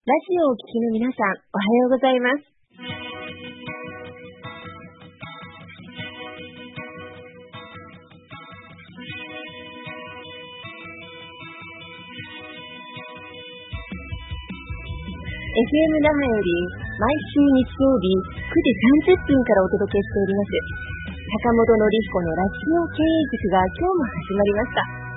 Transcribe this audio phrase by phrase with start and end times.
[0.00, 2.40] ラジオをお聞きの皆さん、おはようございます。
[2.40, 2.48] FM
[16.00, 16.64] 那覇より
[16.96, 18.72] 毎週日曜日9時
[19.04, 20.56] 30分からお届けしております。
[21.44, 25.10] 坂本のり彦のラジオ経営塾が今日も始まりました。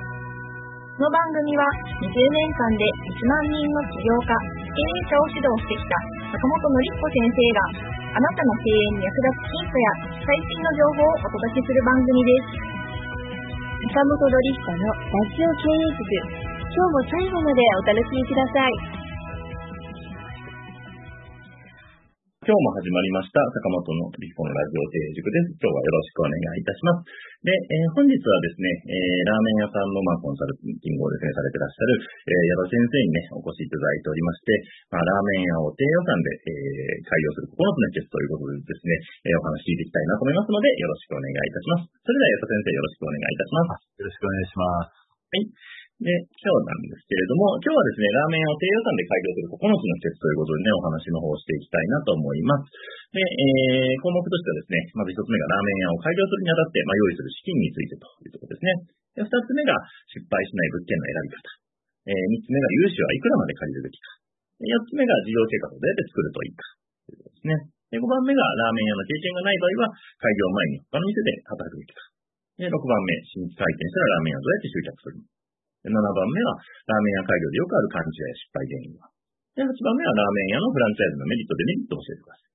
[0.93, 1.63] この番組は
[2.03, 5.93] 20年間で1万人の起業家、経営者を指導してきた
[6.33, 9.85] 坂本典彦先生があなたの経営に役立つヒントや
[10.25, 12.73] 最新の情報をお届けする番組です。
[13.93, 16.09] 坂本のり彦のラジオ経営塾、
[16.73, 19.02] 今日も最後までお楽しみください。
[22.43, 25.63] 今日も始まりました、坂本のリフォのラジオ定塾です。
[25.63, 27.07] 今日はよろしくお願いいたします。
[27.39, 34.59] で、えー、本日はですね、えー、ラーメン屋さんの、まあ、コンサルティングをですね、されてらっしゃる、えー、矢田先生にね、お越しいただいておりまして、
[34.91, 41.95] まあ、ラーメン屋を低予算で、えー、開業する9つの秘訣ということでですね、えー、お話聞いていきたいなと思いますので、よろしくお願いいたします。
[41.95, 43.87] それでは矢田先生よろしくお願いいたします。
[43.87, 45.03] よろしくお願いします。
[45.31, 45.82] はい。
[46.03, 52.67] で、今日なんですけれども、今日はですね、ラーメンを低予算で開業する9つの施設ということでね、お話の方をしていきたいなと思います。
[53.15, 58.71] で、えー、項目としてはですね、まず1つ目がラーメン屋を開業するにあたって、まあ、用意する資金についてというところですね。
[59.15, 59.71] で、2つ目が
[60.11, 61.47] 失敗しない物件の選び方。
[62.03, 64.11] えー、3つ目が融資はいくらまで借りるべきか。
[64.59, 66.67] 4つ目が事業計画をどうやって作るといいか。
[67.07, 67.55] ということですね。
[67.95, 72.03] で、5番目がラーメン屋の経験がない場合は、開業前に他の店で働くべきか。
[72.59, 75.32] で、6番目、新規開店したらラーメン屋をどうやって集客するの
[75.83, 75.99] 7番
[76.31, 76.55] 目は、
[76.87, 79.11] ラーメン屋開業でよくある勘違いや失敗原因は。
[79.53, 82.53] で、8番目は、ラーメン屋のフランチャイズのメリット、デメリットを教えてください。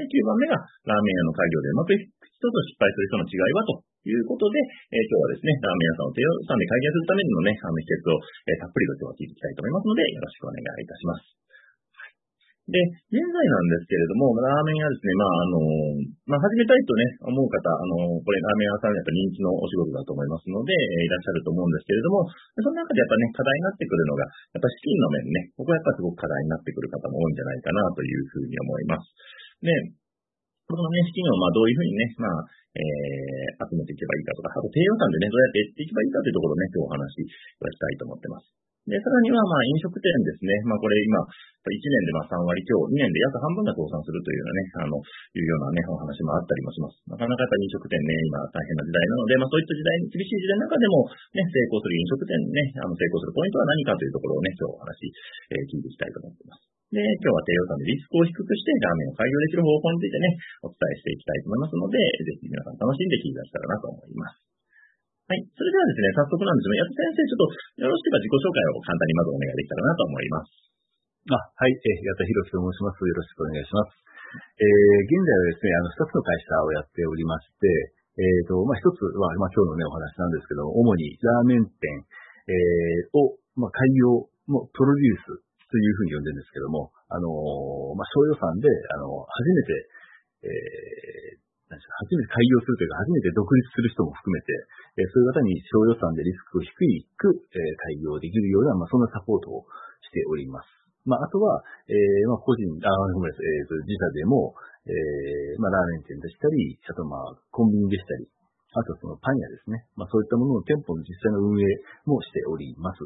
[0.00, 0.56] で、9番目が、
[0.90, 3.72] ラーメン屋の開業でうまくいく人と失敗する人の違いはと
[4.08, 4.56] いうことで、
[4.90, 11.40] えー、今日はですね、ラーメン屋さんを低予算で開業するためのね、あの秘訣を、えー、たっぷりと今日は聞いていきたいと思いますので、よろしくお願いいたします。
[12.68, 12.76] で、
[13.08, 15.56] 現在なんですけれども、ラーメン屋ですね、まあ、あの、
[16.28, 22.28] まあ、始めたいとね、思う方、あの、これラーメン屋さんやっぱ人気のお仕事だと思いますので、いらっしゃると思うんですけれども、
[22.62, 24.22] その中でやっぱね、課題になってくるのが、
[24.54, 29.08] やっぱ資金の面ね、ここはやっぱすごく課題になってくる方も多いんじゃないかなというふうに思います。
[29.66, 29.72] で、
[30.70, 38.69] このね、資金をまあどういうふうにね、まあ、えー、集めていけばいいかとか、あと低予算でね、どうやってやっていけばいいかというところをね、今日お話ししたいと思ってます。
[38.90, 40.50] で、さらには、まあ、飲食店ですね。
[40.66, 41.22] まあ、これ今、
[41.62, 46.96] 1年でまあ3割強、2年で約半分が倒産するというようなね、あの、いうようなね、お話もあったりもします。
[47.04, 51.04] なかなかやっぱ飲食店ね、今大変な時代なので、まあそういった時代に、厳しい時代の中でも、
[51.36, 55.04] ね、成功する飲食店ね、あの、成功するポイントは何かというところをね、今日お話、
[55.52, 56.64] えー、聞いていきたいと思っています。
[56.90, 60.26] で、今日は低予算でリスクを低くしてラーメンを開業できる方法についてね、
[60.64, 64.49] お伝えしていきたいと思いますので、ぜひ皆さん楽しんで聞いていただけたらなと思います。
[65.30, 65.46] はい。
[65.54, 70.50] それではですね、早速なんですが、安先生、ちょっとよろしければ自己紹介を簡単にまずお願いできたらなと思います。
[71.30, 71.70] あ、はい。
[71.70, 73.06] えー、矢田博と申します。
[73.06, 73.94] よろしくお願いします。
[74.58, 81.78] えー、現在はですね、あの、二つの会社をやっておりまして、えっ、ー、と、まあ、一つは、まあ、今日のね、お話なんですけども、主にラーメン店、
[82.50, 87.30] えー、を、まあ、開業のプロデュースというふうに呼んでるんですけども、あの
[87.94, 89.78] まあ、小予算で、あの、初めて、
[90.42, 94.50] えー、初めて開業するというか、初めて独立する人も含めて、
[94.98, 96.70] えそういう方に小予算でリスクを低
[97.14, 99.66] く、え開業できるような、まあ、そんなサポートを
[100.02, 100.66] しております。
[101.06, 104.52] まあ、あとは、えー、まあ、個人、あ、ごめんなさい、えー、自社でも、
[104.84, 108.28] えー、まあ、ラーメン店でしたり、あと、まあ、コンビニでしたり、
[108.70, 109.82] あとそのパン屋ですね。
[109.98, 111.66] まあ、そういったものの店舗の実際の運営
[112.06, 113.02] もしております。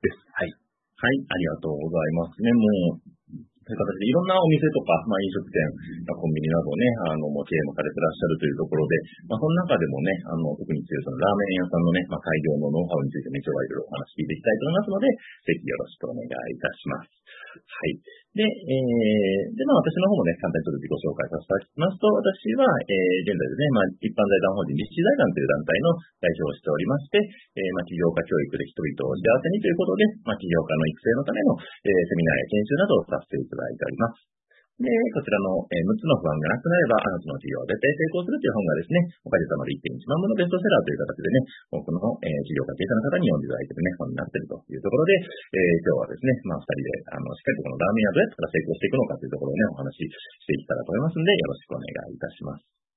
[0.00, 0.16] です。
[0.32, 0.48] はい。
[0.48, 2.48] はい、ありがとうございますね。
[2.54, 2.64] も
[2.96, 5.62] う、という形でいろんなお店とか、まあ、飲食店、
[6.10, 8.94] コンビニなどね、あの、もう経営もされてらっしゃるというところで、
[9.30, 15.06] まあ、その中でもね、あの、特に強いそのラーメン屋さんのね、まあ、開業のノウハウについてね、今日はいろいろお話聞いていきたいと思いますので、
[15.46, 17.21] ぜひよろしくお願いいたします。
[17.52, 18.00] はい。
[18.32, 25.92] で、えー、で、まあ私の方もね、簡単にちょっと自己紹介させていただきますと、私は、えー、現在ですね、まあ一般財団法人立志財団という団体の
[26.22, 34.31] 代表をしておりまして、えー、まあ起業家教育で人々を幸せにということで、まあ起業家の育成のための、えー、セミナーや研修などをさせていただいております。
[34.82, 41.38] で、こちらの、え、6つの不安がなくなれば、あなたの事業は絶対成功するという本がですね、おかげさまで1.1万部のベストセラーという形でね、
[41.70, 50.10] 多くの、え、事業家経営者の方に読んでいただいているね、本になっているというところで、えー、今日はですね、まあ、二人で、あの、しっかりとこのラーメン屋どうやったら成功していくのかというところをね、お話し
[50.42, 52.91] していきたらと思いますので、よろしくお願いいたします。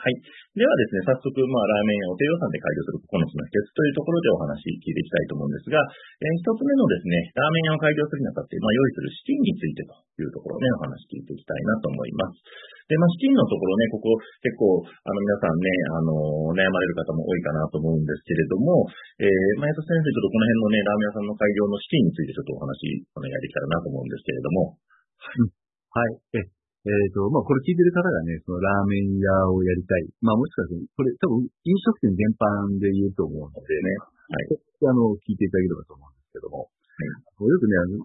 [0.00, 0.16] はい。
[0.56, 12.40] ではですね、早速、まあ、ラーメン屋を低予算で開業する9つの秘訣というところでお話聞いていきたいと思うんですが、えー、一つ目のですね、ラーメン屋を開業するにあたって、まあ、用意する資金についてというところで、ね、お話聞いていきたいなと思います。
[12.88, 18.88] で、まあ、資金のところね、ここ結構、あの、皆さんね、あの、悩まれる方も多いかなと思うんですけれども、
[19.20, 22.72] えー、まあ、先生、ちょっとこの辺のね、ラーメン屋さんの開業の資金についてちょっとお話、
[23.12, 24.80] お願いできたらなと思うんですけれども。
[25.20, 25.60] はい。
[25.92, 26.40] はい。
[26.40, 30.08] ええっ、ー、と、まあ、これ聞いてる方がね、そのラーメン屋をやりたい。
[30.24, 34.56] まあ、もしかして、これ多分飲食店全般で言うと思うのでね、はい。
[34.88, 38.00] あの、聞いていただければと思うんですけども、はい、よくね、あの、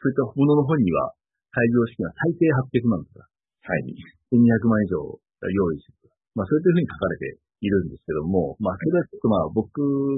[0.00, 1.12] そういったものの本には、
[1.52, 2.48] 開業資金は最低
[2.80, 3.92] 800万とか、はい。
[4.32, 5.20] 1200万以上
[5.52, 6.12] 用意すると。
[6.32, 9.68] まあ、そういったふうに書かれているんですけども、まあ、それはちょっとまあ、僕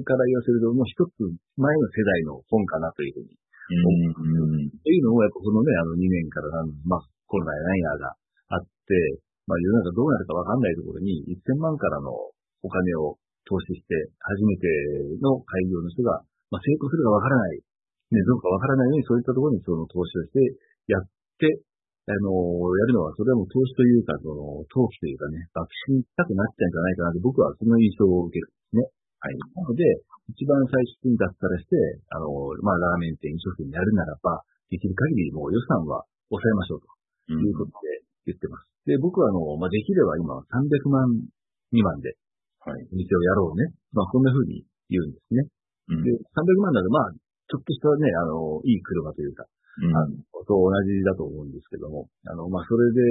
[0.06, 1.26] から言わせると、もう一つ
[1.58, 3.34] 前の世代の本かなというふうに
[3.82, 4.46] 思う。
[4.46, 4.70] うん。
[4.70, 8.14] というのを、やっぱこのね、あの2年からまあ、コロナや何やが
[8.50, 8.94] あって、
[9.46, 12.10] まあ世の中どうなるかわかんないところに1000万からの
[12.62, 14.66] お金を投資して、初めて
[15.22, 16.18] の開業の人が、
[16.50, 17.62] まあ、成功するかわからない、
[18.10, 20.42] ね、どうかわからないようにそういったところにその投資をして
[20.90, 21.06] やっ
[21.38, 21.62] て、
[22.06, 28.94] あの、やるのは、それはもう投資というか、その、投機というかね、爆心したくなっちゃうんじゃないかなって僕はその印象を受けるんですね。
[29.18, 29.34] はい。
[29.34, 29.82] なので、
[30.30, 31.74] 一番最初に脱サラして、
[32.14, 32.30] あの、
[32.62, 34.38] まあ、ラーメン店、飲食店やるならば、
[34.70, 36.95] できる限りもう予算は抑えましょうと。
[37.32, 38.68] いうことで言ってます。
[38.86, 41.10] で、僕はあの、まあ、できれば今300万
[41.74, 42.14] 未満で、
[42.62, 43.74] はい、店をやろうね。
[43.90, 45.46] まあ、こんな風に言うんですね。
[45.90, 47.12] うん、で、300万ならまあ、
[47.46, 49.46] ちょっとしたね、あの、いい車というか、
[49.82, 50.14] うん、あの、
[50.46, 53.02] と同じだと思うんですけども、あの、まあ、それで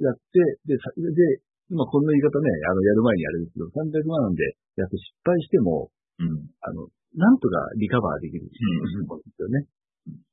[0.00, 9.68] やって、で、で、今こんな言い方ね、あの、やる前にやるんですけど、300万でやって失敗しても、うん、あの、なんとかリカバーできるんですよね。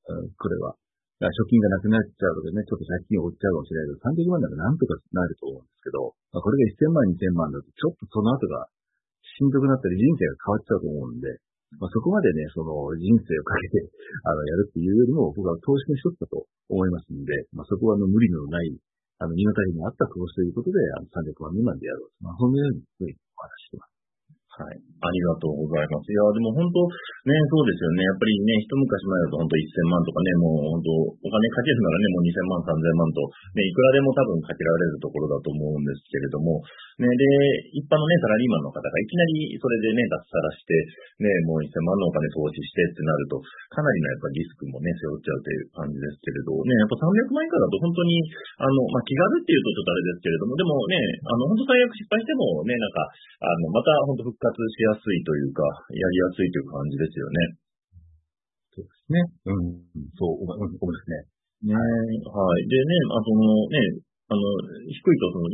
[0.08, 0.76] うん、これは。
[1.24, 8.68] 貯金がなくなっちゃうとかね、ちょっと借金を負っちゃうかもしれないけど、300万ならなんとかなると思うんですけど、まあ、これが1000万、2000万だと、ちょっとその後が
[9.24, 11.40] しんどくなったり人生が変わっちゃうと思うんで、
[11.80, 13.84] まあ、そこまでね、その人生をかけて、
[14.28, 18.76] あの、やるっていうよりも、僕は投資の一つだと思いますんで、まあ、そこはあの無理のない、
[19.20, 22.24] あの、身の丈に合った投資ということで、あの、300万未満でやろうと。
[22.24, 23.95] まあ、そのようにお話してます。
[24.56, 24.80] はい。
[24.80, 26.08] ありがとうございます。
[26.08, 26.80] いや、でも本当、
[27.28, 28.08] ね、そうですよね。
[28.08, 33.20] やっぱりね、一昔前だと本当1000万とかね、もう本当、お金かけるならね、もう2000万、3000万と、
[33.52, 36.64] ね、いくらでも多分かけられるところだと思うんですけれども、
[37.04, 37.28] ね、で、
[37.76, 40.72] 一般のね、サラリーマンの方がいきなりそれでね、脱サラして、
[41.20, 43.36] ね、もう1000万のお金投資してってなると、
[43.76, 48.24] かなりのやっぱリスクもね、背負っちゃうという感じですけれど、ね、やっぱ300万以下だと本当に、
[48.64, 50.96] あの、まあ、気軽っていうとちょっとあれですけれども、でもね、
[51.28, 53.04] あの、本当最悪失敗してもね、なんか、
[53.44, 55.64] あの、また本当復活しやすいというか、
[55.94, 57.38] やりやすいという感じですよね。
[58.76, 59.18] そうですね。
[59.48, 61.26] うん、そう思いますね。
[61.66, 62.68] ねはい。
[62.68, 64.42] でね、あそのね、あの、
[64.90, 65.46] 低いとその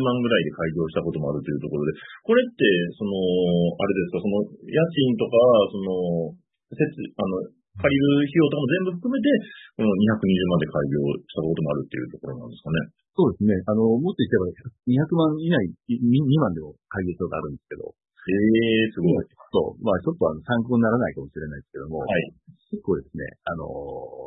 [0.00, 1.92] 万ぐらいで開業したこともあるというところで、
[2.24, 2.64] これって、
[2.96, 5.36] その、あれですか、その、家賃とか、
[5.68, 6.32] その、
[6.72, 6.80] 設、
[7.12, 7.44] あの、
[7.76, 9.28] 借りる費用とかも全部含めて、
[9.76, 10.96] この220万で開業
[11.28, 12.88] したこともあるっていうところなんですかね。
[13.12, 13.52] そうですね。
[13.68, 14.48] あの、もっと言ってば、
[14.88, 15.60] 200万以内、
[15.92, 17.92] 2万でも開業したことあるんですけど。
[18.26, 19.24] ええー、すごい。
[19.54, 19.84] そう。
[19.84, 22.34] まあ、ちょっとあの参考にならないかもしれないですけども、はい、
[22.74, 23.64] 結構ですね、あの、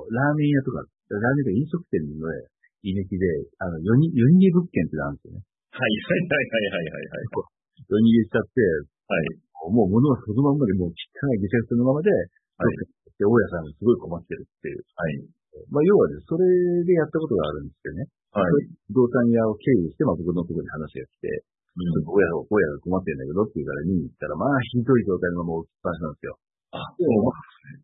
[0.09, 2.47] ラーメン屋とか、ラーメン屋飲食店の、ね、
[2.87, 3.27] 居抜きで、
[3.59, 5.43] あの、夜に、夜逃げ物件ってあるんですよね。
[5.75, 7.59] はい、はい、はい、はい、はい、はい。
[7.91, 8.63] 夜逃げしちゃって、
[9.07, 9.73] はい。
[9.75, 12.75] もう物はそのまんまで、もう汚いぐちゃぐちゃのままで、はい。
[13.19, 14.79] で、大家さんがすごい困ってるっていう。
[14.95, 15.27] はい。
[15.67, 16.47] まあ、要はね、それ
[16.87, 18.07] でやったことがあるんですよね。
[18.31, 18.71] はい。
[18.87, 21.43] 不動産屋を経由して、まあ、僕のところに話が来て、
[21.75, 26.39] うん、大家が、大家が困ってるんだけどって言うから見に行ったら、まあ、ひどい状態のまま置きっぱなしなんですよ。
[26.69, 27.33] あ、でも、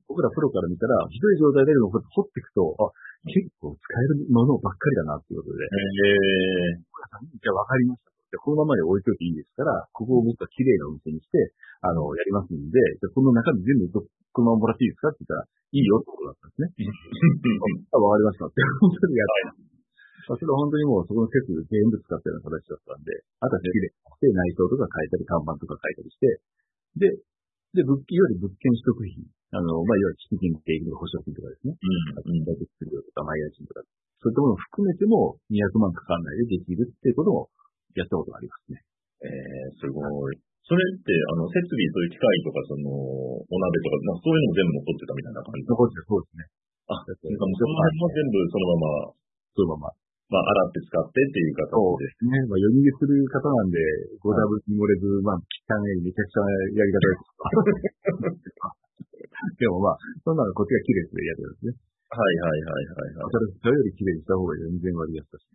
[0.05, 2.93] 僕らプロから見たら、ひどい状態でも掘っていくと、あ、
[3.25, 5.65] 結構使えるものばっかりだなっていうことで。
[5.65, 5.67] へ
[7.41, 8.13] じゃあ分かりました。
[8.29, 16.69] で、このままで置いといていいですから、ここを僕は綺麗なお店にして、あの、やりますんで、じゃこの中身全部このままもらっていいですかって言ったら、いいよってことだったんですね。
[17.89, 19.64] あ、わかりましたって、本当にやっ
[20.25, 26.25] それは本当にもうそこの施設全部使ったような形だったんで、あとは綺麗にして内装とか変えたり、看板とか変えたりして、
[26.97, 27.13] で、
[27.75, 29.11] で、物件、いわゆる物件取得費、
[29.51, 31.75] あの、まあ、いわゆる基金っていう保証金とかですね。
[31.75, 32.47] うん。
[32.47, 33.83] 大手数料とか、マイヤー賃とか、
[34.23, 37.51] そういったものを含めても200万かかんないでできるっていうことを
[37.99, 38.79] やったことがありますね。
[39.21, 40.01] えー、すご
[40.31, 40.39] い。
[40.65, 46.47] それって、あの、設備、そういう機械とか、その、お鍋とか、まあ、そういうのも全部残ってたみたいな感じ残ってそうですね。
[46.89, 49.13] あ、なんかもうその辺も全部そのまま、
[49.51, 52.33] そのまままあ、洗って使ってっていう形そうですね。
[52.49, 53.77] まあ、読みげする方なんで、
[54.17, 57.29] ごダブに漏れず、まあ、汚い、めちゃくちゃやり方です。
[59.61, 61.77] でもまあ、そんなのこっちが綺麗でやるんですね。
[62.09, 63.29] はいはいはいはい、はい。
[63.29, 65.45] それ、それより綺麗にした方が全然割安だし。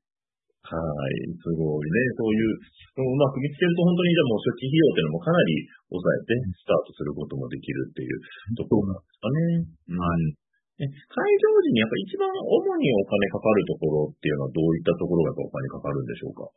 [0.70, 1.98] はい、すごいね。
[2.14, 8.14] そういう、うまく見つけると本当にじゃあもう初期費用っていうのもかなり抑えてスタートすることもできるっていう
[8.54, 9.66] ところなんですかね。
[9.98, 10.49] はい。
[10.80, 16.48] え会場時にやっぱ一番主にお金かかるところっていうのはどういったところがお金かかるんでしょうか？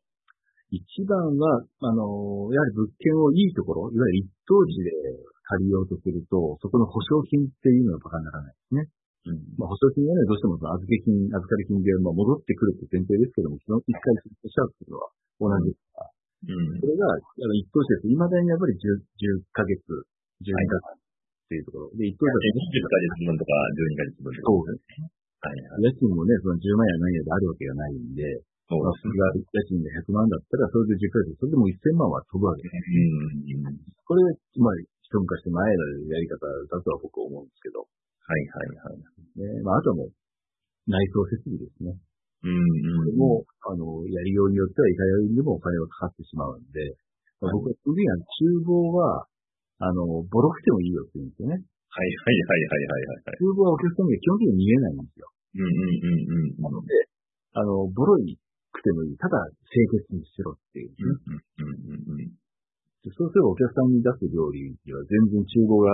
[0.73, 4.89] 一番は、あの、やはり物件をいいところ、いわゆる一等地で
[5.45, 8.89] 借りようとすると、そこの保証金っていうのはバカにならないですね。
[9.29, 9.37] うん。
[9.61, 15.13] まあ、保証金はね、どうしても預け金、預かり金で、まあ、戻ってくるって前提ですけども、その一回するとしちゃうっていうのは
[15.45, 16.81] 同じですから、うん。
[16.81, 18.09] それが、あの、一等地です。
[18.09, 18.97] 未だにやっぱり10、
[19.37, 19.77] 10ヶ月、
[20.41, 21.02] 12ヶ月
[21.43, 21.91] っていうところ。
[21.99, 24.47] で、一等地だ20ヶ月分とか12ヶ月分とか。
[24.47, 25.11] と、そうですね。
[25.43, 25.91] はいはい。
[25.91, 28.23] 家賃もね、その10万や何やであるわけがないんで、
[28.71, 29.43] まあ、そうですね。
[29.51, 32.79] 家賃で100万だったら、それで10ヶ月、それでも1000万は飛ぶわけです。
[32.79, 33.75] うん。
[34.07, 34.23] これ、
[34.63, 39.03] まあ、一昔前のやり方だとは僕は思うんですけど、はいはいはい。
[39.35, 40.15] ね、まあ、あとはもう、
[40.87, 41.91] 内装設備ですね。
[42.43, 43.19] うんうん。
[43.19, 46.95] もう、あの、やりようによっては、いかようにでもお金がかかってしまうんで、
[47.39, 49.27] まあ、僕は、次は厨房は、
[49.83, 51.59] あの、ボロくてもいいよって言うんですよね。
[51.59, 53.37] はいはいはいはいはいはいはい。
[53.37, 55.27] 厨房はお客様に基本的に見えないんですよ。
[55.27, 56.63] うんうんうんうん。
[56.63, 56.87] なので、
[57.53, 58.39] あの、ボロい
[58.71, 59.17] くてもいい。
[59.19, 59.37] ただ、
[59.69, 62.31] 清潔にしろっていう、ねうんうんうんうん
[63.03, 65.91] そうすればお客さんに出す料理には全然厨房が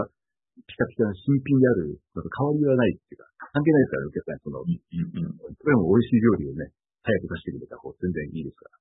[0.61, 5.57] ピカピカな新品であるのと変わりはないっていうか、関係ないですから、お客さんにその、うんうん。
[5.57, 6.69] それも美味しい料理をね、
[7.01, 8.77] 早く出してくれた方全然いいですから。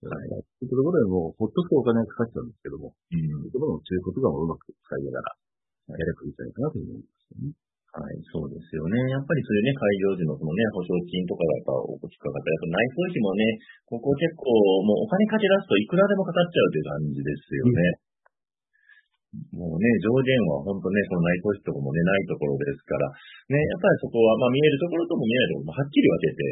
[0.00, 0.32] はい。
[0.32, 5.36] そういうところでもう、ほっとくとお金がかかっちゃうんですけども、うんそういうところもそういうことがうまく使いながら、
[5.92, 7.70] やればいいんじゃないかなというふうに思いますよね。
[7.90, 8.96] はい、そうですよね。
[9.10, 13.42] やっぱりそういうね、会場時のそのね、保証金とかがやっぱ大きくかかったり、やっぱ内装費もね、
[13.90, 14.46] ここ結構
[14.86, 18.10] もうお金かけ出すといくらでもかかっちゃうという感じですよね。
[19.54, 26.42] もうね、上限は本当ね、その内装費とかもね、ないところですから、ね、やっぱりそこは、まあ見えるところとも見えないところもはっきり分けて、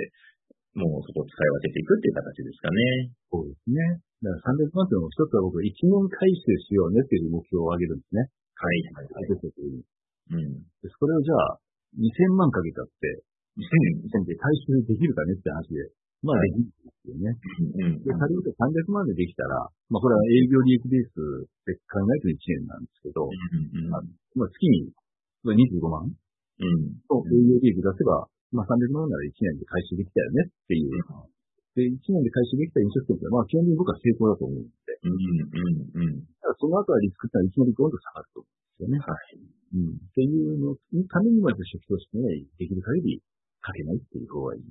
[0.79, 3.11] もうそこを使い分けていくっていう形ですかね。
[3.29, 3.99] そうですね。
[4.23, 8.31] だから300万というのも一つは僕、1年回収しようねっていう目標を上げるんですね。
[8.59, 8.83] はい。
[8.95, 10.63] 解決といううん。
[10.83, 11.59] でそれをじゃあ、
[11.99, 13.25] 2000万かけたって、
[13.59, 15.91] 2000で回収できるかねって話で、
[16.23, 17.35] まあはいできるんですよね。
[17.79, 18.03] うん。
[18.03, 23.91] で、仮に300万でできたら、まあこれは営業利益ベースで考えると1年なんですけど、うん。
[23.91, 24.03] まあ
[24.51, 24.91] 月に
[25.43, 26.99] まあ25万うん。
[27.07, 30.93] と営業利益出せば、まあ300万なら1年で回収できたよねっていう。
[31.77, 34.73] で、1年で回収できた飲食店って、まあ基本的に僕は成功だと思うんで、
[35.05, 35.15] うん。
[35.15, 35.95] うん。
[35.95, 36.27] うん。
[36.43, 38.99] ただその後はリスクってのはいきなりどんどん下がると思うんですよね。
[38.99, 39.39] はい。
[39.39, 39.95] うん。
[39.95, 43.23] っていうののためにまず初期投資ね、できる限り
[43.61, 44.67] かけないっていう方がいい。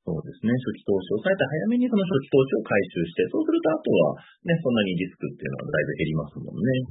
[0.00, 0.50] そうですね。
[0.56, 4.16] 初期投資を抑えて早めにその初期投資を回収して、そうするとあとは
[4.48, 6.88] ね、そんなにリスクっていうのはだいぶ減りますもんね。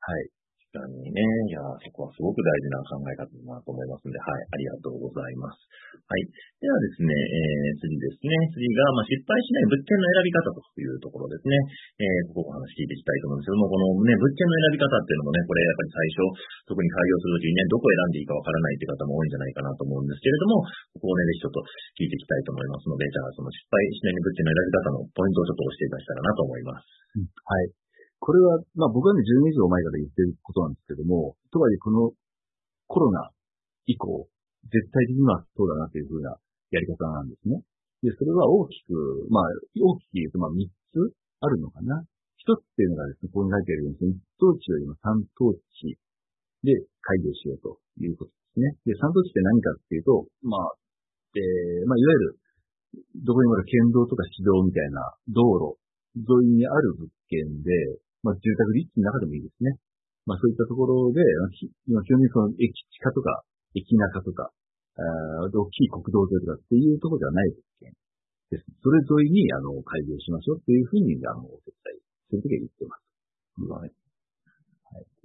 [0.00, 0.32] はい。
[0.68, 1.24] 確かにね。
[1.48, 5.56] いや、そこはすごく大事な考え方だなと思いますので、はい、ありがとうございます。
[6.04, 6.28] はい。
[6.60, 8.36] ではですね、えー、次ですね。
[8.52, 11.56] 次が、まあ、失敗しない物件の選び方というところですね。
[11.96, 16.20] えー、ここお話聞いていきたいと思うんですけども、このね、物件の選び方っていうのもね、これやっぱり最初、
[16.68, 21.64] 特に開業するときにね、どこ選んでいいかわからないっていう方も多いんじゃないかなと思うんですけれども、ここをね、ぜひちょっと
[21.96, 27.08] 聞いていきたいと思いますので、じゃあその失敗しない物件の選び方のポイントをちょっと教えていただけたらなと思います。
[27.24, 27.87] はい。
[28.18, 32.12] これは、まあ僕はね、10年以上前から言ってることなんですけども、とはいえこの
[32.86, 33.30] コロナ
[33.86, 34.28] 以降、
[34.68, 36.36] 絶対的にはそうだなというふうな
[36.70, 37.62] やり方なんですね。
[38.02, 39.44] で、それは大きく、まあ、
[39.80, 42.04] 大きく言うと、まあ3つあるのかな。
[42.36, 45.98] 一つっていうのがですね、ここに書いてあるように、一等地よりも三等地
[46.62, 48.76] で開業しようということですね。
[48.86, 50.74] で、三等地って何かっていうと、まあ、
[51.36, 52.38] えー、まあ、いわゆる、
[53.20, 55.76] どこにもある県道とか市道みたいな道路
[56.16, 59.78] 沿いにある物件で、まあ、住宅立地の中でもいいですね。
[60.26, 63.44] まあ、そういったところで、まあきまあ基本的にその駅地下とか、
[63.74, 64.50] 駅中とか、
[64.98, 65.02] あ
[65.48, 67.94] 大きい国道沿いとかっていうところではないですね
[68.50, 68.64] です。
[68.82, 73.08] それ沿いに、あの、開業しましょうっていうふうに、あの、お手伝いするときは言ってます。
[73.68, 73.92] はい。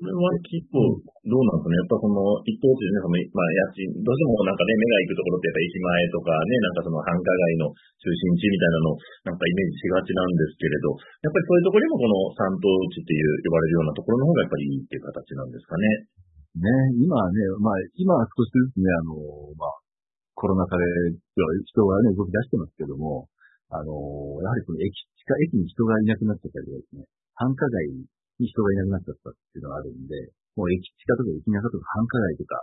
[0.04, 1.80] これは結構、どうなんですかね。
[1.80, 8.88] やっぱその、一等地でね、その、まあ、家賃、どうしてもなんかね、目が行くところってやっぱ駅前とかね、なんかその繁華街の中心地みたいなの、
[9.32, 10.92] なんかイメージしがちなんですけれど、
[11.24, 15.88] やっぱりそういうところにもこの三等地っていう呼ばれるようなところの方がやっぱりいいっていう形なんですかね。
[16.60, 16.68] ね、
[17.00, 19.16] 今はね、まあ、今は少しずつね、あの、
[19.56, 19.80] まあ、
[20.36, 20.84] コロナ禍で
[21.32, 23.32] 人がね、動き出してますけども、
[23.72, 23.90] あの、
[24.44, 27.08] やはりこの駅地下、駅に人がいなくなっちゃったりですね、
[27.40, 28.06] 繁華街
[28.44, 30.14] に人がいなくなっちゃったっていうのがあるんで、
[30.60, 32.60] もう駅地下とか駅中とか繁華街とか、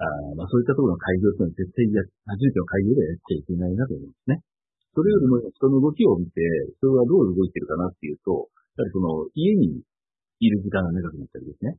[0.00, 2.00] あまあそういったところの開業っていうのは絶対や、
[2.32, 4.40] 初めての開業ではやっちゃいけないなと思うんですね。
[4.90, 6.40] それよりも人の動きを見て、
[6.80, 8.48] 人がどう動いてるかなっていうと、
[8.80, 9.84] やはりその家に
[10.40, 11.76] いる時間が長くなったりですね。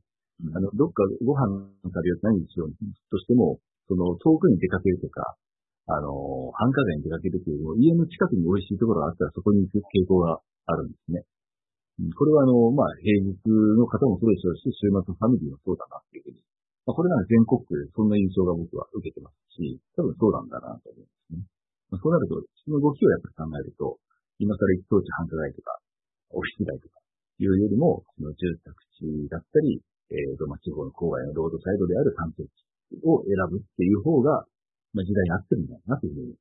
[0.54, 2.72] あの、どっかご飯食べようと何しよう
[3.10, 5.36] としても、その遠くに出かけるとか、
[5.86, 6.08] あの、
[6.54, 11.26] 繁華街に出かけるというよりも、家の近くに美味しいところがあったらそこに行く傾向があるんですね。
[12.16, 13.36] これはあの、まあ、平日
[13.76, 16.40] の方もそうでしょうし、週末のファミリーもそうだなっていうふうに。
[16.88, 21.44] まあ、これなら全国区でそんな印象が僕は受けてますし、多分そうなんだなと思うんですね。
[21.92, 24.00] まあ、そうなると、その動きをやっぱり考えると、
[24.40, 25.78] 今更一等地繁華街とか、
[26.32, 26.96] オフィス街とか
[27.38, 32.52] いうよりも、その住宅地だったり、えーと、まあ、地方の郊外のロードサイドである観光地
[33.04, 34.44] を選ぶっていう方が、
[34.92, 36.34] まあ、時代に合ってるんだなというふうに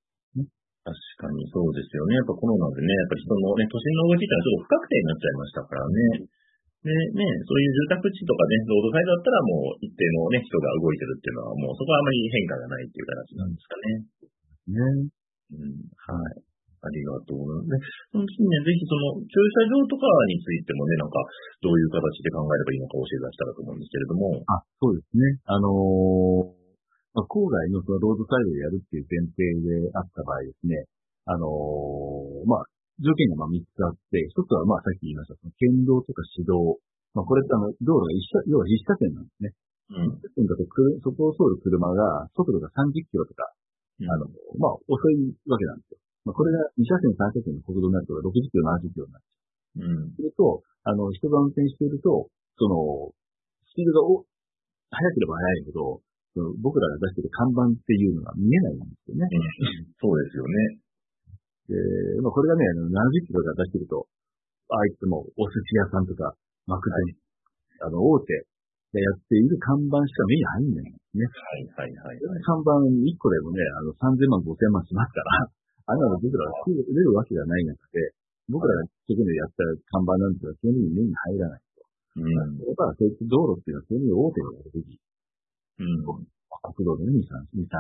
[0.81, 2.17] 確かにそうですよね。
[2.17, 6.25] やっぱコロナでね、やっぱ人のね、都心の動きってのはちょっと不確定になっちゃいましたからね。
[6.81, 14.01] で、ね、そういう住宅地とかね、ロードサイドだったらもう一定のね、人が動いてるっていうのはもうそこはあまり変化がないっていう形なんですかね。
[14.73, 15.13] ね。
[15.53, 16.41] うん、はい。
[16.81, 17.85] ありがとうございます。
[18.09, 21.21] その次ね、ぜひその駐車場とかについてもね、なんか
[21.61, 24.41] どういう形で考えればいいのか教えていただけたらと思うんですけれども。
[24.49, 25.21] あ、そうですね。
[25.45, 26.60] あのー
[27.13, 29.43] まあ、郊外のそのロードサイドでやるっていう前提
[29.83, 30.87] であった場合ですね、
[31.27, 32.65] あのー、まあ、
[33.01, 36.77] 条件がまあ3つあって、1つはまあさっき言いました、その県道とか市道。
[37.17, 39.51] まあこれってあの、道路が一車、要は一車線なんですね。
[39.89, 40.21] うん。
[40.21, 40.63] 一車線だと
[41.03, 43.49] そこを通る車が、速度が30キロとか、
[43.99, 44.29] うん、あの、
[44.61, 45.17] まあ遅い
[45.49, 45.99] わけなんですよ。
[46.29, 49.41] まあこれが2車線、3車線の国道になると60キロ、70キロになっちゃ
[49.81, 49.81] う。
[49.81, 50.15] うん。
[50.15, 52.29] すると、あの、人が運転していると、
[52.61, 53.11] その、
[53.65, 54.25] スピードがお、
[54.93, 56.01] 速ければ速いほど、
[56.63, 59.27] 僕らが出してる看板っていうのが見えないんですよね。
[59.99, 60.79] そうですよね。
[61.67, 61.75] で、
[62.23, 64.07] まあこれがね、あの70キロが出してると、
[64.71, 66.35] あいつもお寿司屋さんとか、
[66.67, 67.11] マクドニ、
[67.83, 68.47] はい、あの、大手
[68.95, 71.27] でやっている看板しか目に入んないんですね。
[71.27, 75.51] はいはいはい、看板1個でもね、あの3000万、5000万しますから、
[75.91, 78.15] あんなの僕らが売れるわけがない中で、
[78.47, 79.63] 僕らが一生懸命やった
[79.95, 81.83] 看板なんですが、基本的に目に入らないと。
[82.15, 82.31] うん。
[82.31, 84.99] やっぱそういった道路っていうのは、そういう大手がやるべき
[85.79, 86.27] うん。
[86.61, 87.71] 国道で2、3、2、3、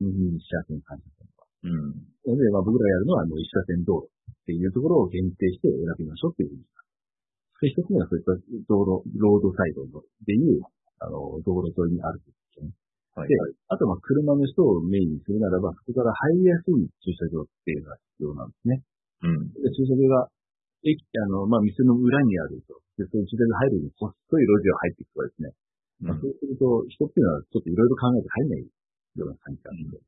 [0.00, 1.46] 3、2車線、3車線とか。
[1.64, 1.92] うん。
[2.24, 6.62] なので、まあ僕らやるのはもう1車線道路っていうところを限定して選びましょうっていうふうに
[7.58, 8.38] で、一つ目はそういった
[8.70, 10.62] 道路、ロードサイドでいう、
[11.02, 12.74] あの、道路沿いにあるというね。
[13.18, 13.34] はい、で、
[13.66, 18.82] あとまあ車の人をメインにするならば、そこから入りやすい駐車場っていうのが必要なんですね。
[19.26, 19.50] うん。
[19.58, 20.30] で、駐車場が、
[20.86, 22.78] 駅、あの、まあ店の裏にあると。
[22.94, 25.50] で、その駐車場入るに細い路地を入っていくとですね、
[26.00, 28.66] まあ、そうすると、人っていうのはちょっといろいろ考えて入んない
[29.18, 29.98] ような感じなんで、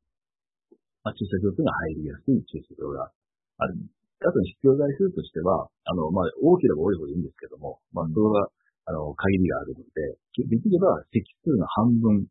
[1.03, 3.11] まあ、駐車場っていうのは入りやすい駐車場が
[3.59, 3.75] ある。
[4.21, 8.53] あと必要台数としては、あの、まあ、多ければ多いほどいいんですけども、まあ、それは、
[8.85, 12.29] あの、限りがあるので、できれば席数の半分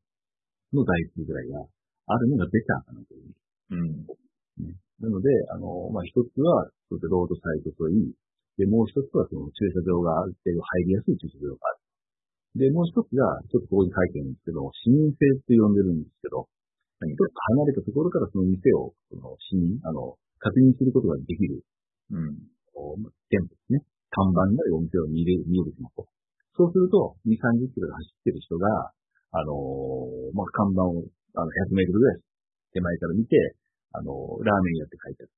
[0.72, 1.66] の台数ぐらいが
[2.08, 3.34] あるのがベターかなという。
[3.72, 4.06] うん。
[4.64, 8.14] ね、なので、あの、まあ、一つは、そうロードサイトといい、
[8.58, 11.89] で、もう一つはその駐車場がある程度入りやすい駐車場がある。
[12.56, 16.50] で、もう一つが、ちょっとここに書いてるんですけど、市民性って呼んでるんですけど、
[17.00, 21.64] ちょっと離れたところからその店を、その市民、あの、確認することができる、
[22.12, 22.36] うん、
[23.30, 23.86] 店舗ですね。
[24.12, 26.08] 看板がお店を見れる、見えるスマホ。
[26.58, 28.92] そうすると、2、30キロで走ってる人が、
[29.32, 31.06] あのー、まあ、看板を、
[31.38, 32.20] あの、100メートルぐらい
[32.74, 33.56] 手前から見て、
[33.94, 35.32] あのー、ラーメン屋って書いてある。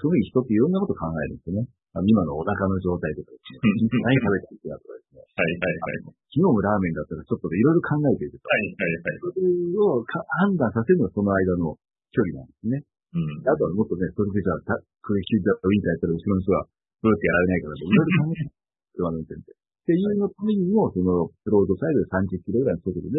[0.00, 1.68] そういう人っていろんなこと考えるんですよね。
[2.00, 3.60] 今のお腹の状態とかですね。
[4.00, 5.20] 何食べてやとかですね。
[5.20, 6.16] はいはいはい。
[6.32, 8.48] 昨日もラーメンだったらちょっといろいろ考えていると。
[8.48, 9.20] はいはいはい。
[9.20, 9.44] それ
[9.76, 10.04] を
[10.40, 11.76] 判断させるのはその間の
[12.16, 12.80] 距離なんですね。
[13.12, 13.44] うん。
[13.44, 16.64] あとはもっとね、それでじゃあ、これヒューウィンターやったら後ろの人は
[17.04, 18.62] どうやってやられないからいろいろ考えて
[18.96, 19.52] 車の運転って。
[19.52, 23.18] っていうのためにも、その、ロードサイドで30キロぐらいの速度で、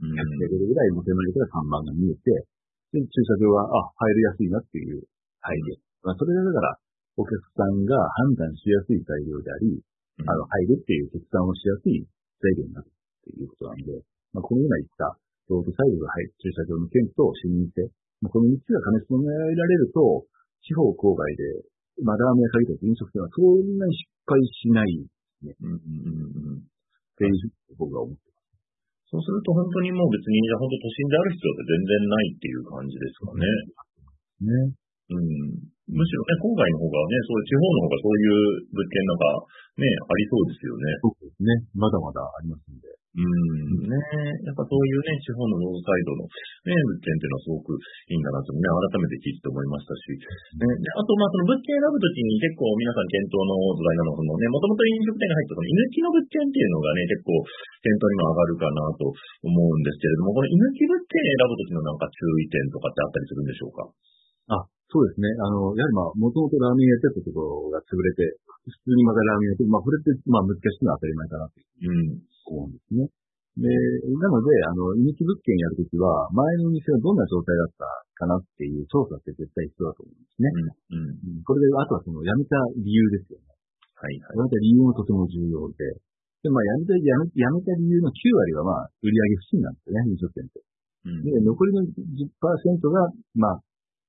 [0.00, 2.48] 100メートルぐらいの手前から看板が見えて、
[2.96, 5.04] で、駐車場は、あ、入りやすいなっていう
[5.44, 5.76] 入り。
[6.02, 6.78] まあ、それがだから、
[7.18, 7.98] お客さんが
[8.30, 12.06] 判断しやすい材料であり、うん、あの、入るっていう決断をしやすい
[12.38, 13.90] 材料になるっていうことなんで、
[14.30, 15.18] まあ、この今言った
[15.50, 17.90] ロードサイドが入る駐車場の件と市民性、
[18.22, 20.30] まあ、この3つが兼ね備えられると、
[20.62, 21.42] 地方郊外で、
[22.06, 24.94] まあ、ラーメン屋借りた飲食店はそんなに失敗しない
[25.42, 25.58] ですね。
[25.58, 26.62] うんうんうん。
[26.62, 26.70] っ
[27.18, 29.10] ていう僕は思ってます。
[29.10, 33.42] そうすると本当にもう別に、本当都心である必要って全然ないっていう感じですかね。
[34.46, 34.78] ね。
[35.10, 35.77] うん。
[35.88, 38.36] むしろね、郊外の方がね、そういう地方の方がそういう
[38.76, 39.24] 物件なんか
[39.78, 40.84] ね、ありそうですよね。
[41.00, 41.48] そうですね。
[41.78, 42.86] まだまだありますんで。
[43.18, 43.98] うん、ね
[44.46, 57.42] やっぱそういうね、地方のロードサイドのね、物件っていうのはすごくいいんだなとね、改めて聞いて思いましたし、ね、であとまあその物件選ぶときに結構皆さん検討の土台なのは、そのね、もともと飲食店が入ったこの居抜きの物件っていうのがね、結構
[57.82, 63.88] 検討にも上がるかなと思うんですけれども、この居抜き物件選ぶときのなんか注意点とかってあったりするんでしょうか？
[64.52, 65.28] あ、そうですね。
[65.44, 68.24] あの、やはりまあ、もともとラーメン屋やってたところが潰れて、
[68.64, 73.08] 普通にまたラーメン屋やって、まあ、これって、まあ、難しいのは当たり前かなという、うん、思うんですね。
[73.58, 80.46] で、なので、あの、居抜き物件やるときは、前のお店はどんな状態だったかなっていう調査って絶対必要だと思うんですね。
[80.54, 81.02] うん。
[81.02, 81.42] うん。
[81.42, 83.50] うんこれで、あとはその辞めた理由ですよね。
[83.98, 84.46] はいはい。
[84.46, 85.74] 辞めた理由もとても重要で。
[86.46, 90.62] で、まあ、辞めた、辞め辞めた理由の9割はまあ、売上不振なんですよね、飲食店って。
[91.02, 91.26] うん。
[91.26, 93.62] で、残りの10%が、まあ、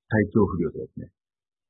[0.09, 1.13] 体調不良とかですね。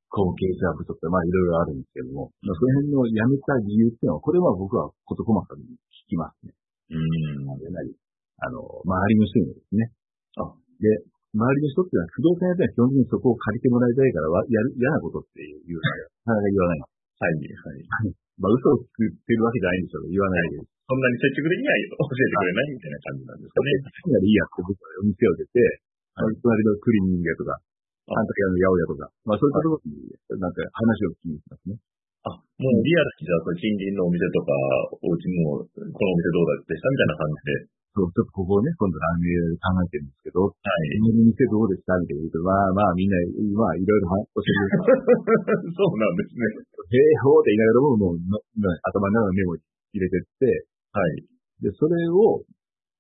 [0.10, 5.78] 後継者不足とか、まあ、いろいろあるんですけども、まあ、その辺の辞めた理由っていうのは、これは僕は事細かに
[6.10, 6.56] 聞きますね。
[6.90, 7.62] うん。
[7.62, 7.94] やはり、
[8.42, 9.94] あの、周りの人にですね。
[10.42, 10.50] あ
[10.82, 10.88] で、
[11.30, 17.00] 周りの人っていうのは不動産屋では基本的にそこを借りてもらいたいからわ、やる、嫌なことっていうのは、なかなか言わない。
[17.20, 18.16] はいはい。
[18.40, 20.08] まあ、嘘をつくってるわけじゃないんですよ。
[20.10, 20.64] 言わないで。
[20.64, 23.70] そんなに積極的には教えてくれないみたいな感じなんですかね。
[23.78, 25.60] 好きならいいやって僕はお店を出て、
[26.18, 27.69] まあ隣のクリーニング屋とか、あ
[28.10, 30.10] 反対屋の八百屋とか、まあそういったところに、
[30.42, 31.78] なんか話を聞きに行きますね。
[32.28, 34.52] あ、もうリアルにじゃあ、それ近隣のお店とか、
[35.00, 37.80] お家も、このお店どうだでしたみたいな感じで。
[37.96, 41.00] そう、ちょっとここをね、今度ラン屋で考えてるんですけど、はい。
[41.00, 43.18] この店どうでしたみたいな言うと、まあまあみんな、
[43.56, 46.44] まあいろいろ教えてくれて、そうなんですね。
[46.70, 48.38] へえほーって言いながらも、もうの、
[48.84, 49.64] 頭の中のメモに
[49.96, 51.26] 入れてって、はい。
[51.66, 52.46] で、それを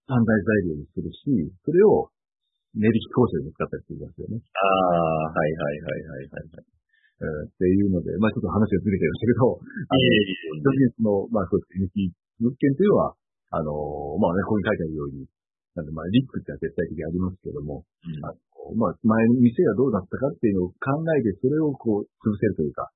[0.09, 2.09] 犯罪材料にするし、それを
[2.77, 4.37] 値引き交渉に使ったりするんですよね。
[4.37, 6.79] ああ、はいはいはいはいはい。
[7.19, 13.19] えーっていうので、まあちょっと話がずれてるんですけど、あの、いえい基本的にその、まあそうですね、NT 物件というのは、
[13.51, 13.73] あの
[14.21, 15.27] まあね、ここに書いてあるように、
[15.75, 18.23] なんでまあリスクってのは絶対的にありますけども、えいえ。
[18.23, 22.87] あのまあ前の店がどうだったかっていうのを考えて、それをこう、潰せるというか、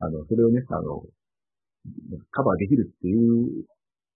[0.00, 1.04] あの、それをね、あの、
[2.30, 3.66] カバーできるっていう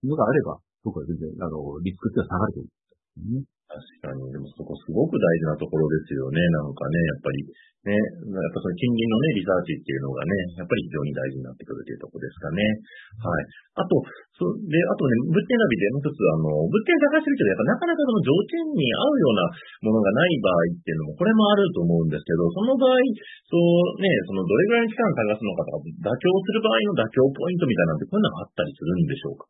[0.04, 3.46] のがあれば、僕は全然、あの、リスクっては下がると思うんですよね。
[3.72, 6.36] 確かに、でもそこすごく大事なところですよね。
[6.52, 7.40] なんかね、やっぱり、
[7.82, 12.62] ね、やっぱその近隣のね、リサーチっていうのがね、やっぱり非常に大事になってくるというところですかね。
[13.16, 13.80] はい。
[13.80, 13.96] あと、
[14.36, 19.40] そで、あとね、物件ナビでもう一つ、あの、物件探してるけど、やっぱなかなかその条件に合うような
[19.88, 22.94] ものがない場合っていうのも、これもあると思うんですけど、その場合、
[23.48, 23.56] そう
[24.04, 29.48] ね、そのどれぐらいの期間探すのかとか、妥協する場合の妥協ポイントみたいなのって、こういうのがあったりするんでしょうか？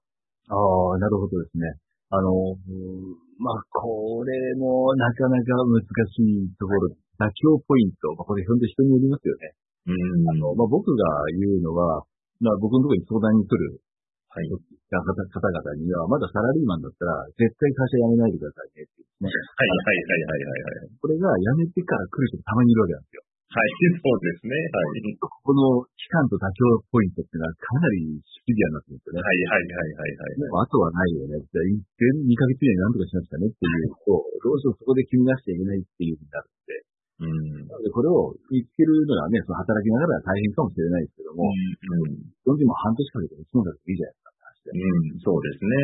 [0.52, 1.68] ああ、なるほどですね。
[2.12, 9.55] あの、うんまあ、これもなかなか難しいところ、妥協ポイント、まあ、これ本当に人によりますよね。
[9.87, 10.31] うん。
[10.31, 11.02] あの、まあ、僕が
[11.35, 12.07] 言うのは、
[12.38, 13.83] まあ、僕のところに相談に来る
[14.33, 14.48] はい。
[14.48, 19.28] 方方々には、まだサラリーマンだったら、絶対会社辞めないでくださいねってね。
[19.28, 20.96] はいはいはいはいはいはい。
[20.96, 23.20] これが辞めてから来る人がたまにいるわけなんですよ。
[23.53, 23.69] はい、
[24.01, 24.57] そうですね。
[24.73, 25.12] はい。
[25.21, 29.21] ここの期間と妥協ポイントっていうのはかなりシビアになってるんですよね。
[29.21, 30.41] はいはいはいはいはい。
[30.41, 31.37] でもあとはないよね。
[31.37, 36.73] じゃあ、一点2ヶ月以内に何とかしましたねっていうと、どうしてもそこで決めなしちゃいけないっていうふうになるんで、
[37.21, 37.69] うん。
[37.69, 41.53] なのでこれを見つけるのはね、その働きながら大変かもしれないですけども、う
[42.09, 42.25] ん。
[42.25, 44.33] 基本的にも半年かけて1年かけていいじゃないですか
[44.73, 45.21] うん。
[45.21, 45.77] そうですね。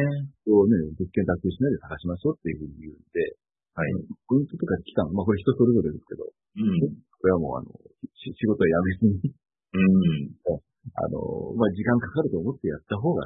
[0.48, 3.37] そうね、物件妥協しないで探しましょうっていうふうに言うんで、
[3.78, 3.94] はい。
[4.26, 6.98] ポイントとか期間、まあこれ人それぞれですけど、うん。
[6.98, 7.70] これはもうあの、
[8.10, 10.34] し仕事は辞めずに、うん。
[10.98, 13.22] あの、まあ時間かかると思ってやった方が、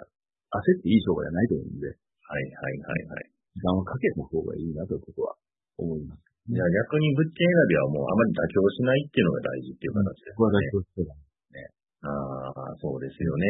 [0.53, 1.93] 焦っていい商売はないと思うんで、は
[2.37, 3.33] いはいはいはい。
[3.57, 5.33] 時間をかけた方がいいなと僕は
[5.81, 6.21] 思います。
[6.53, 10.69] じゃあ逆に物件選びはもうあまり妥協しないっていうのが大事っていう形ですここはね。
[10.69, 11.32] 妥協してた。
[12.03, 12.11] あ
[12.51, 13.47] あ、そうですよね。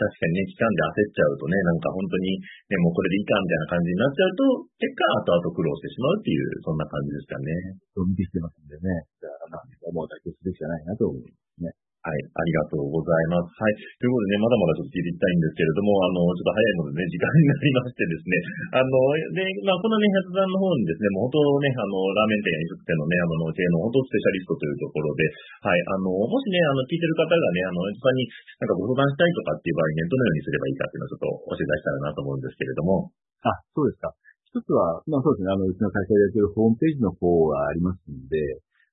[0.00, 2.40] 確かにね、期間で焦っちゃうとね、なんか本当に、
[2.72, 4.42] ね、もうこれでいいかみたいな感じになっちゃうと、
[4.80, 7.52] 結果後々苦労してしまうっていう、そんな感じですかね。
[7.92, 8.88] そう見てきてますんでね。
[9.20, 11.91] じゃあ、まあ、思うだけするしかないなと思いますね。
[12.02, 13.46] はい、ありがとうございます。
[13.46, 13.78] はい。
[13.78, 18.34] ということでね、まだまだちょっと聞いていきたいんですけれども、あの、ちょっと早いのでね、時間になりましてですね、
[18.74, 18.90] あの、
[19.38, 25.22] で、まあ、このね、発談の方にですね、もう本当ね、あの、ラーメン店や飲食店のね、あの、経営の本当スペシャリストというところで、
[25.62, 28.26] はい、あの、もしね、あの、聞いてる方がね、あの、さんに
[28.58, 33.14] なんかご相談したいとかっていう場合にね、どのようにすればいいかっていうのをちょっと教えていただけたらなと思うんですけれども、
[33.46, 34.10] あ、そうですか。
[34.50, 38.36] 一つは、まあそうですね、あの、うちの会社でやってるホームページの方がありますんで、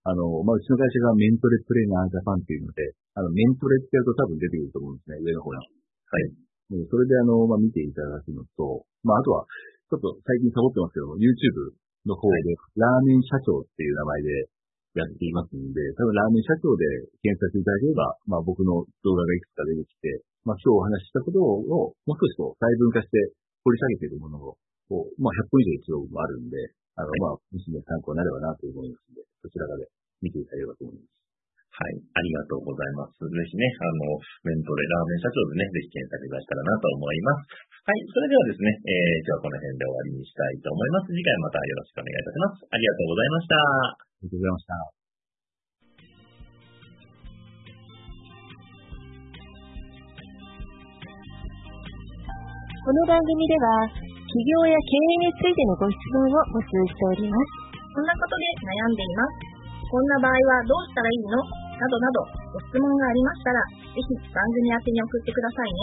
[0.10, 2.82] あの、まあ、うちの会社がメントレトレーナージャパンっていうので、
[3.14, 5.62] あの、メントレってやると多分出てくると思うんですね、上の方に。
[5.62, 6.50] はい。
[6.70, 9.46] うんそれであの、まあ、見ていただくのと、まあ、あとは、
[9.90, 11.74] ちょっと最近サボってますけども、YouTube
[12.06, 14.30] の方で、ラーメン社長っていう名前で
[15.02, 16.86] やっていますんで、多分ラーメン社長で
[17.26, 23.34] 検索いただければ、まあ、僕の動画がいくつか出てきて、まあ、今日お話ししたことを、もう少しこう、細分化して
[23.66, 24.58] 掘り下げているものを、
[24.90, 26.58] こうまあ、100本以上一応あるんで、
[26.98, 29.90] あの、まあ、もしね、参考になればなと思いますので、そちらで
[30.22, 31.20] 見ていただければと思います。
[31.80, 31.96] はい。
[31.96, 33.24] ありがとうございます。
[33.24, 37.56] ぜひね、あの、メントレラーメン社長でね、ぜひ検索いただけたらなと思います。
[37.88, 38.04] はい。
[38.12, 41.16] それではですね、えー、今日はこの辺で終わりにしたいと思います。
[41.16, 42.68] 次回またよろしくお願いいたします。
[42.68, 43.56] ありがとうございました。
[43.56, 45.00] ありがとうございました。
[52.84, 57.72] この番組では、起業や経営についてのご質問を募集しております。
[57.96, 59.49] こんなことで悩んでいます。
[59.90, 61.42] こんな場合はどうしたらいいの？
[61.80, 62.22] などなど
[62.54, 65.82] ご質問がありましたら、ぜひ番組宛てに送ってくださいね。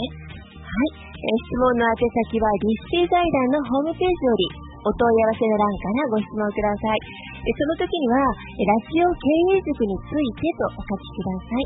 [0.63, 1.11] はい。
[1.17, 1.97] え質問の宛
[2.31, 4.47] 先は立成財団のホームページより
[4.85, 7.01] お問い合わせの欄からご質問ください。
[7.49, 9.25] その時には、ラジオ経
[9.57, 11.65] 営塾についてとお書きください。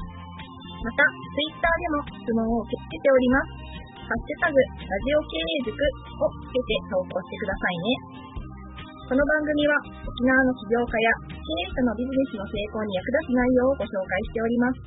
[0.81, 3.61] また、ツイッターでも質問を受け付けております。
[4.01, 8.30] ハッシュタグ、ラジオ経営塾をつけて投稿してくださいね。
[9.11, 9.75] この番組は
[10.07, 14.79] 沖縄の起業家や経営者のビジネスの成功に役立つ内容をご紹介しております。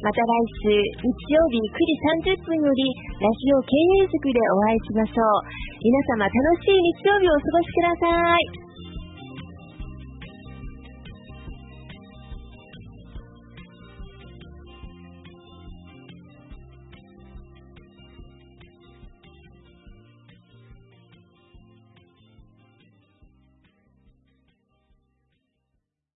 [0.00, 0.32] また来
[0.64, 2.88] 週、日曜日9時30分より、
[3.20, 5.44] ラジオ経営塾でお会いしましょう。
[5.84, 8.65] 皆様楽しい日曜日をお過ごしください。